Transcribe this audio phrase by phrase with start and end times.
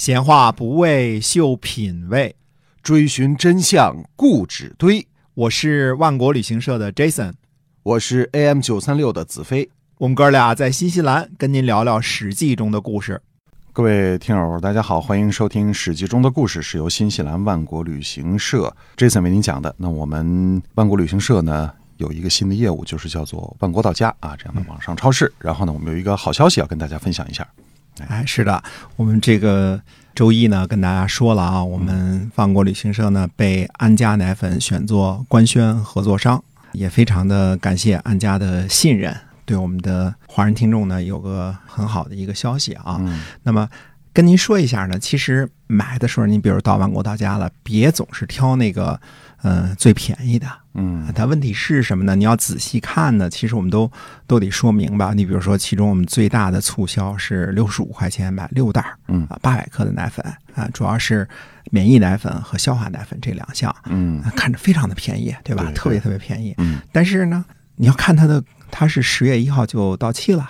[0.00, 2.34] 闲话不为秀品味，
[2.82, 5.06] 追寻真相固执堆。
[5.34, 7.34] 我是万国旅行社的 Jason，
[7.82, 9.68] 我是 AM 九三六的子飞。
[9.98, 13.20] 我们哥俩在新西兰跟您聊聊《史记》中的故事。
[13.74, 19.74] 各位听友，大家好，欢迎收听《史记》中的故事，是由新西兰万国旅行社 Jason 为您讲的。
[19.76, 25.30] 那我们万国旅行社呢有一个新的业务，就是叫做万国到家啊这样的网上超市。
[25.38, 27.46] 然后呢，我们有一个好消息要跟大家分享一下。
[28.08, 28.62] 哎，是的，
[28.96, 29.80] 我们这个
[30.14, 42.96] 周一呢跟大家说了啊，我们万国旅行社呢被安佳奶粉选作官宣合作商，也非常的感谢安佳的信任，对我们的华人听众呢有个很好的一个消息啊。
[43.00, 43.68] 嗯那么
[44.12, 49.00] 跟您说一下呢，其实买的时候，您比如到万国到家了，别总是挑那个
[49.42, 52.16] 呃最便宜的，嗯它问题是什么呢？
[52.16, 53.90] 你要仔细看呢，其实我们都
[54.26, 55.14] 都得说明白。
[55.14, 60.24] 你比如说，其中我们最大的促销是六十五块钱买六袋儿嗯啊，八百克的奶粉
[60.54, 61.26] 啊，主要是
[61.70, 65.62] 免疫奶粉和消化奶粉这两项，嗯啊看着非常的便宜，对吧？
[65.66, 66.52] 对特别特别便宜。
[66.58, 67.44] 嗯但是呢，
[67.76, 70.48] 你要看它的，它是十月一号就到期了。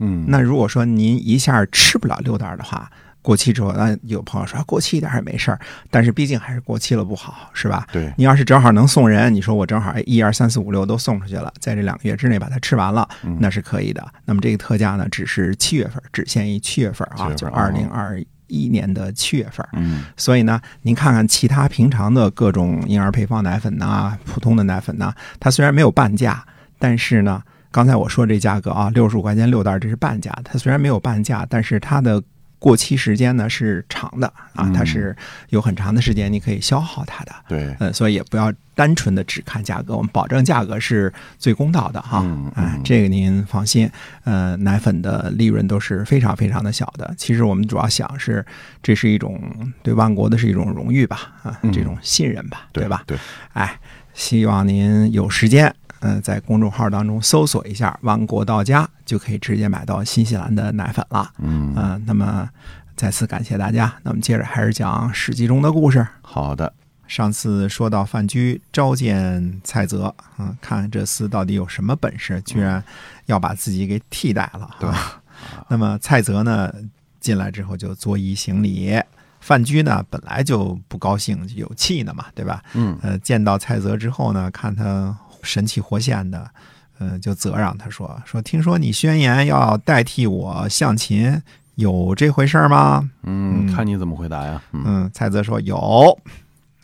[0.00, 2.90] 嗯，那如果说您一下吃不了六袋的话，
[3.22, 7.86] 过期之后，那有朋友说啊过期一点儿也没事儿，但是毕竟还是过期了不好，是吧？
[7.92, 14.02] 对，你要是正好能送人，你说我正好哎一二三四五六都送出去了，在这两个月之内把它吃完了，嗯那是可以的。
[14.24, 19.64] 那么这个特价呢，只是七月份，只限于七月份啊，就二零二一年的七月份。
[19.74, 26.42] 嗯所以呢，您看看其他平常的各种婴儿配方奶粉呐、普通的奶粉呐，它虽然没有半价，
[26.78, 30.36] 但是呢，刚才我说这价格啊，六十五块钱六袋，这是半价。
[30.44, 32.22] 它虽然没有半价，但是它的
[32.58, 35.16] 过期时间呢是长的啊，嗯它是
[35.48, 37.32] 有很长的时间你可以消耗它的。
[37.48, 42.22] 对，嗯，所以也不要单纯的只看价格，我们保证价格是最公道的哈。
[42.56, 43.88] 嗯这个您放心。
[44.24, 47.14] 呃，奶粉的利润都是非常非常的小的。
[47.16, 48.44] 其实我们主要想是，
[48.82, 49.40] 这是一种
[49.82, 53.04] 对万国的是一种荣誉吧，啊，嗯这种信任吧，对吧？
[53.06, 53.16] 对，
[53.52, 53.78] 哎，
[54.12, 61.30] 希望您有时间，嗯、在公众号当中搜索一下“万国到家”，就可以直接买到新西兰的奶粉了。
[61.38, 62.48] 嗯嗯、那么
[62.96, 63.92] 再次感谢大家。
[64.02, 66.06] 那么接着还是讲《史记》中的故事。
[66.22, 66.72] 好的，
[67.06, 72.82] 上次说到范雎召见蔡泽，啊，看这厮到底有什么本事，居然
[73.26, 74.70] 要把自己给替代了。
[74.78, 75.20] 对啊，
[75.68, 76.72] 那么蔡泽呢，
[77.20, 79.00] 进来之后就作揖行礼。
[79.40, 82.62] 范雎呢，本来就不高兴，有气呢嘛，对吧？
[82.74, 86.50] 嗯呃，见到蔡泽之后呢，看他神气活现的，
[86.98, 91.42] 呃，就责让他说：“说听说你宣言要代替我向秦，
[91.76, 96.18] 有这回事吗嗯，嗯看你怎么回答呀？？”嗯嗯，蔡泽说：“有。”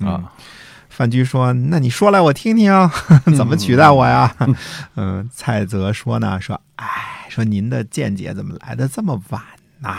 [0.00, 0.32] 嗯啊，
[0.88, 2.72] 范雎说：“那你说来我听听，
[3.36, 4.34] 怎么取代我呀？”
[4.96, 6.86] 嗯，蔡泽说呢：“说，哎，
[7.28, 9.42] 说您的见解怎么来的这么晚
[9.80, 9.98] 呐、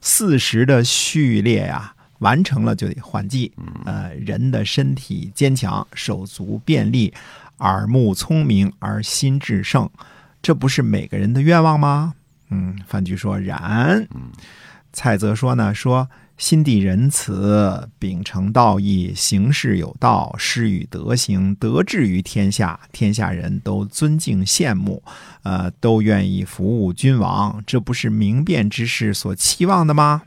[0.00, 3.52] 四时的序列呀、完成了就得换季。
[3.84, 7.12] 呃，人的身体坚强，手足便利，
[7.58, 9.88] 耳目聪明而心智盛，
[10.40, 12.14] 这不是每个人的愿望吗？”
[12.50, 14.06] 嗯，范雎说：“然。”
[14.92, 25.02] 蔡泽说呢，说心地仁慈，秉承道义，行事有道，施与德行，得志于天下，天下人都尊敬羡慕，
[25.44, 30.22] 呃，都愿意服务君王，这不是明辨之士所期望的吗？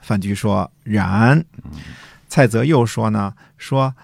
[0.00, 1.44] 范雎说：“然。”
[2.28, 3.94] 蔡泽又说呢，说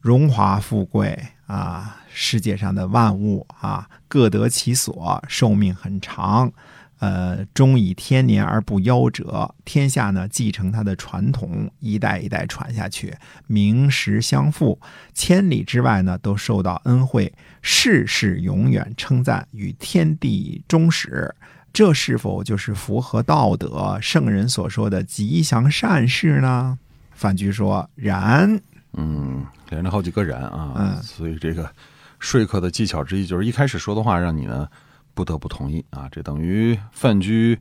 [0.00, 1.18] 荣华富贵
[1.52, 6.50] 啊，世界上的万物啊，各得其所，寿命很长。
[6.98, 13.14] 呃，终以天年而不夭折，天下呢继承它的传统，一代一代传下去，
[13.48, 14.80] 名实相符，
[15.12, 17.30] 千里之外呢都受到恩惠，
[17.60, 21.34] 世世永远称赞，与天地终始。
[21.70, 26.78] 这是否就是符合道德圣人所说的吉祥善事呢？
[27.12, 28.58] 范雎说：“然。
[28.94, 31.70] 嗯，连着好几个人啊，嗯所以这个
[32.18, 34.68] 说客的技巧之一就是一开始说的话让你呢
[35.14, 37.58] 不得不同意啊，这等于范雎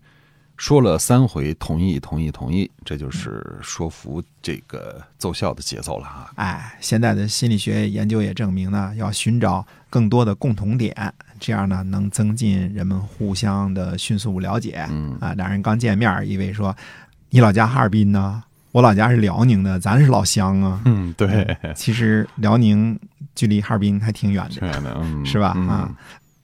[0.58, 6.32] 说了三回同意同意同意，这就是说服这个奏效的节奏了啊。
[6.36, 10.96] 哎，现在的心理学研究也证明呢，要寻找更多的共同点，
[11.40, 14.86] 这样呢能增进人们互相的迅速了解。
[14.92, 16.76] 嗯啊，两人刚见面，一位说
[17.32, 18.44] ：“你老家哈尔滨呢？
[18.72, 20.82] 我老家是辽宁的，咱是老乡啊。
[20.86, 22.98] 嗯，对，其实辽宁
[23.36, 25.54] 距离哈尔滨还挺远的，是吧？
[25.56, 25.92] 嗯啊，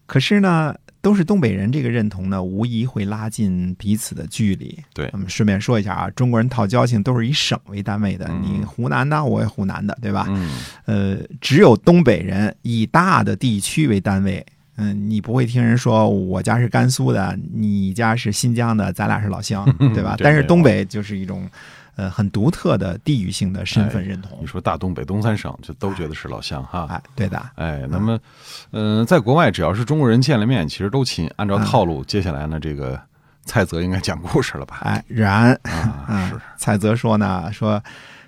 [0.05, 4.77] 可是呢，都是东北人，这个认同呢，无疑会拉近彼此的距离。
[4.93, 10.25] 对我们顺便说一下啊，中国人套交情都是以省为单位的，嗯你湖南的，我也湖南的，对吧？
[10.29, 10.51] 嗯
[10.85, 14.45] 呃，只有东北人以大的地区为单位，
[14.75, 20.17] 嗯，你不会听人说我家是甘肃的，你家是新疆的，咱俩是老乡， 对吧？
[20.19, 21.49] 但是东北就是一种
[21.97, 24.47] 呃很独特的地域性的身份认同你。
[24.47, 26.87] 说大东北东三省，就都觉得是老乡哈。
[26.89, 28.17] 哎，对的，哎，那么，
[28.71, 31.29] 嗯、在国外只要是中国人见了面，其实都亲。
[31.35, 32.97] 按照套路，接下来呢，这个
[33.43, 34.77] 蔡泽应该讲故事了吧？
[34.85, 35.49] 哎，然
[36.29, 37.83] 是，蔡泽说呢，说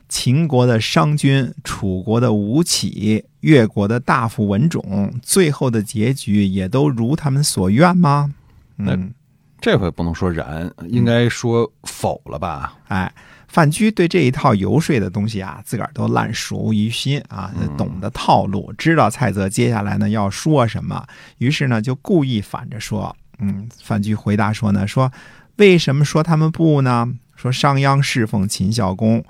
[0.09, 8.33] 秦国的商君、楚国的吴起、越国的大夫文种，最后的结局也都如他们所愿吗？
[8.77, 9.13] 嗯，
[9.61, 12.77] 这回不能说然，应该说否了吧？
[12.87, 13.13] 哎，
[13.47, 21.05] 范雎对这一套游说的东西啊，自个儿都烂熟于心啊，懂得套路，知道蔡泽接下来呢要说什么，
[21.39, 23.15] 于是呢就故意反着说。
[23.39, 25.11] 嗯，范雎回答说呢，说
[25.55, 27.13] 为什么说他们不呢？
[27.35, 29.23] 说商鞅侍奉秦孝公，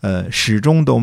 [0.00, 1.02] 呃，始终都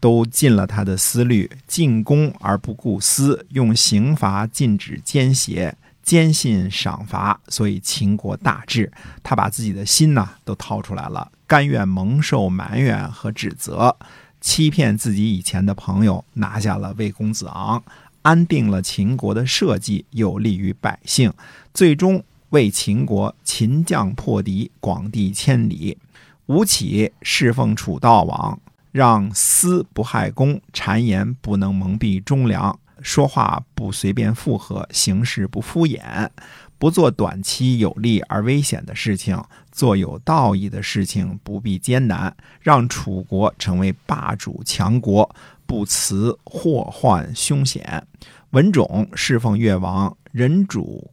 [0.00, 5.74] 都尽了他的思虑，进攻而不顾私，用刑罚禁止奸邪，
[6.08, 8.90] 坚信赏罚，所以秦国大治。
[9.22, 13.94] 他把自己的心呐都掏出来了，甘愿蒙受埋怨和指责，
[14.40, 17.84] 欺骗自己以前的朋友，拿下了魏公子昂，
[18.22, 21.30] 安定了秦国的社稷，有利于百姓，
[21.74, 25.98] 最终为秦国秦将破敌，广地千里。
[26.46, 28.58] 吴起侍奉楚悼王，
[28.92, 36.28] 让私不害公，谗言不能蒙蔽忠良，说话不随便附和，行事不敷衍，
[36.78, 39.42] 不做短期有利而危险的事情，
[39.72, 45.34] 做有道义的事情不必艰难，让楚国成为霸主强国，
[45.66, 48.06] 不辞祸患凶险。
[48.50, 51.10] 文种侍奉越王，人主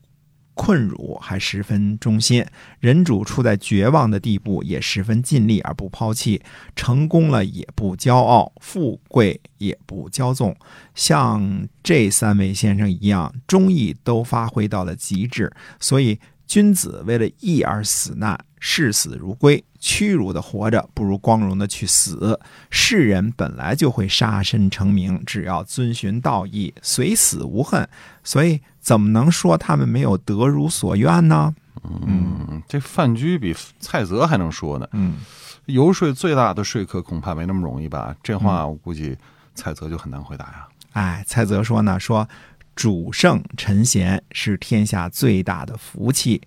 [0.56, 2.44] 困辱还十分忠心，
[2.80, 6.42] 人主处在绝望的地步，也十分尽力而不抛弃，
[6.76, 10.56] 成功了也不骄傲，富贵也不骄纵。
[10.96, 15.52] 像这三位先生一样，忠义都发挥到了极致。
[15.80, 16.18] 所以，
[16.48, 19.64] 君子为了义而死难，视死如归。
[19.80, 22.40] 屈辱的活着，不如光荣的去死。
[22.72, 27.88] 世人本来就会杀身成名，只要遵循道义，随死无恨。
[28.24, 31.54] 所以，怎么能说他们没有得如所愿呢？
[31.84, 34.90] 嗯，这范雎比蔡泽还能说呢。
[34.94, 35.18] 嗯，
[35.66, 38.16] 游说最大的说客恐怕没那么容易吧？
[38.24, 39.16] 这话我估计
[39.54, 40.68] 蔡泽就很难回答呀。
[40.94, 42.28] 哎，蔡泽说呢，说
[42.76, 46.42] 主圣臣贤是天下最大的福气，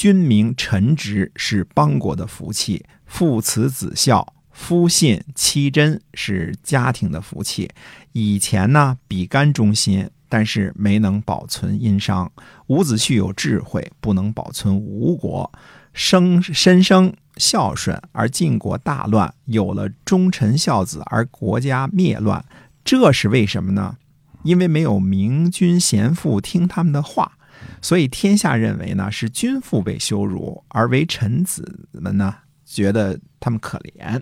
[0.00, 4.32] 君明臣直是邦国的福气，父慈子孝。
[4.50, 7.68] 夫信妻真是家庭的福气。
[8.12, 12.32] 以前呢，比干忠心，但是没能保存殷商。
[12.68, 15.52] 伍子胥有智慧，不能保存吴国。
[15.92, 22.42] 生申生孝顺而晋国大乱，有了忠臣孝子而国家灭乱，
[22.82, 23.98] 这是为什么呢？
[24.44, 27.36] 因为没有明君贤父听他们的话，
[27.80, 32.34] 所以天下认为呢是君父被羞辱，而为臣子们呢
[32.64, 34.20] 觉得他们可怜。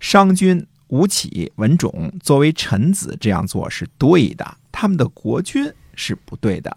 [0.00, 6.76] 商君、吴起、文种作为臣子这样做是对的，他们的国君是不对的。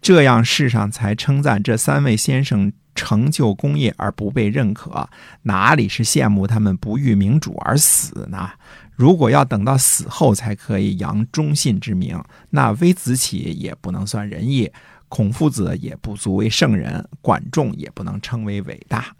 [0.00, 5.08] 这样世上才称赞这三位先生成就功业而不被认可，
[5.42, 8.50] 哪里是羡慕他们不遇明主而死呢？
[8.94, 14.70] 如果要等到死后才可以扬忠信之名，那微子启也不能算仁义，
[15.12, 19.14] 孔夫子也不足为圣人，管仲也不能称为伟大。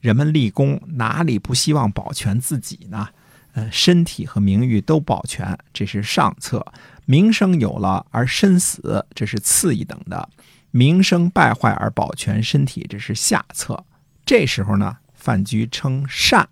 [0.00, 3.08] 人们立功，哪里不希望保全自己呢？
[3.52, 6.58] 呃，身体和名誉都保全，这是上策；
[7.04, 10.28] 名声有了而身死，这是次一等的；
[10.72, 13.84] 名声败坏而保全身体，这是下策。
[14.24, 16.48] 这时候呢，范雎称善，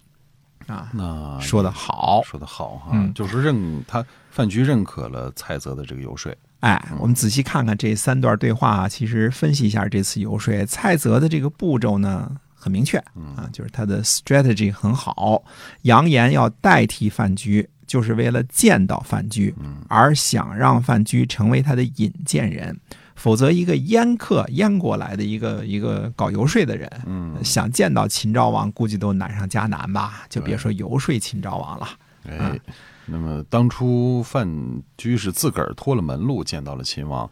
[0.68, 2.22] 啊，那说的好。
[2.22, 6.32] 说的好哈，嗯就是认他范雎认可了蔡泽的这个游说。
[6.64, 12.96] 哎，我们仔细看看这三段对话啊，其实分析一下这次游说，蔡泽的这个步骤呢很明确
[13.36, 15.44] 啊，就是他的 strategy 很好，
[15.82, 19.52] 扬言要代替范雎，就是为了见到范雎，
[19.88, 22.80] 而想让范雎成为他的引荐人。
[23.14, 31.88] 否则，一个燕客燕过来的一个一个搞游说的人，嗯，想见到秦昭王，估计都难上加难吧，就别说游说秦昭王了。
[32.26, 32.58] 哎，
[33.06, 34.48] 那么当初范
[34.96, 37.30] 雎是自个儿脱了门路见到了秦王，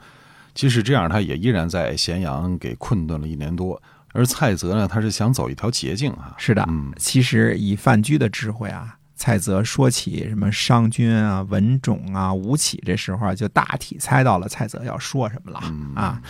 [0.54, 3.80] 即使这样，他也依然在咸阳给困顿了一年多。
[4.14, 6.34] 而蔡泽呢，他是想走一条捷径啊。
[6.36, 16.20] 是的，嗯其实以范雎的智慧啊，蔡泽说起什么商君啊、文种啊、吴起，这时候啊就大体猜到了蔡泽要说什么了、嗯啊。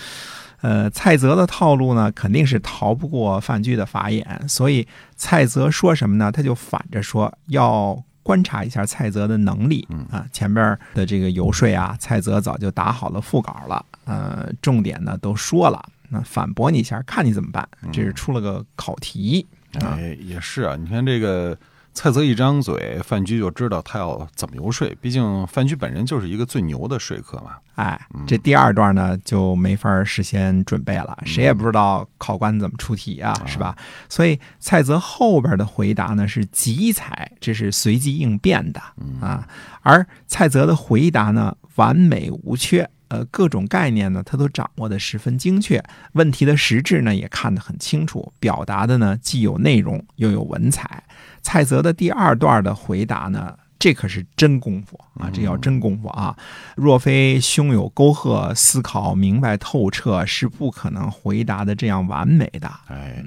[0.61, 6.31] 呃，蔡泽的套路呢，肯定是逃不过范雎的法眼，所以蔡泽说什么呢？
[6.31, 10.26] 他就反着说，要观察一下蔡泽的能力啊。
[10.33, 17.69] 前边的这个游说啊，蔡泽早就打好了副稿了，呃，重点呢都说了，那反驳你一下，看你怎么办。
[17.93, 19.47] 这是出了个考题
[19.81, 21.57] 啊，哎，也是啊，你看这个。
[21.95, 24.89] 蔡泽一张嘴，范雎就知道他要怎么游说。
[25.01, 27.57] 毕竟范雎本人就是一个最牛的说客嘛。
[27.75, 33.77] 哎，这第二段呢就没法事先准备了，谁也不知道考官怎么出题啊，是吧？
[34.09, 38.81] 所以蔡泽后边的回答呢是急才，这是随机应变的
[39.21, 39.47] 啊。
[39.83, 51.04] 而蔡泽的回答呢完美无缺，呃，各种概念呢他都掌握的十分精确，问题的实质呢也看得很清楚，表达的呢既有内容又有文采。
[51.42, 55.28] 蔡泽的第二段的回答呢，这可是真功夫啊！
[55.31, 56.35] 这叫真功夫啊！
[56.75, 62.71] 若非胸有沟壑，思考明白透彻，是不可能回答的这样完美的。
[62.87, 63.23] 哎，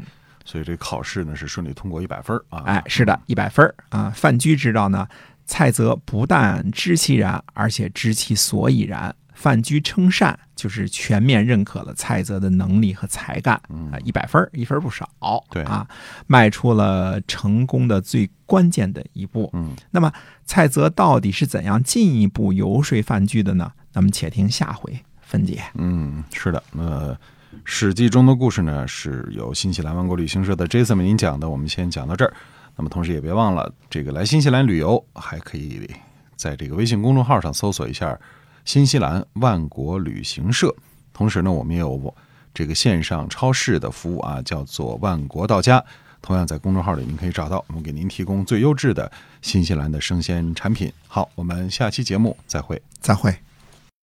[0.46, 2.64] 所以这考试呢是顺利通过一百分啊！
[2.66, 4.12] 哎，是的，一百分啊！
[4.16, 5.08] 范雎知道呢，
[5.46, 9.16] 蔡泽不但知其然，而且知其所以然。
[9.36, 13.56] 范雎称善，就是全面认可了蔡泽的能力和才干，
[13.92, 15.08] 啊，一百分，一分不少，
[15.52, 15.86] 对啊，
[16.26, 19.50] 迈出了成功的最关键的一步。
[19.54, 20.12] 嗯，那么
[20.46, 23.72] 蔡泽到底是怎样进一步游说范雎的呢？
[23.92, 25.62] 咱们且听下回分解。
[25.76, 27.12] 嗯，是的，那
[27.64, 32.34] 《史记》中的故事呢，是由新西兰万国旅行社的 Jason 为您讲的，我们先讲到这儿。
[32.78, 35.90] 那么同时也别忘了，这个来新西兰旅游，还可以
[36.36, 38.18] 在这个微信公众号上搜索一下。
[38.66, 40.76] 新西兰万国旅行社，
[41.14, 42.14] 同时呢，我们也有
[42.54, 45.84] 这个线上超市的服务啊，叫做万国到家。
[46.22, 49.12] 同样在公众号里您可以找到，我们给您提供最优质的
[49.44, 50.92] 新西兰的生鲜产品。
[51.08, 53.32] 好，我们下期节目再会，再会。